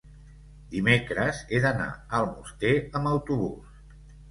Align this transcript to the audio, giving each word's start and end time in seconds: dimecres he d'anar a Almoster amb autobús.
dimecres 0.71 1.43
he 1.51 1.61
d'anar 1.67 1.87
a 1.99 2.23
Almoster 2.23 2.75
amb 2.83 3.13
autobús. 3.13 3.81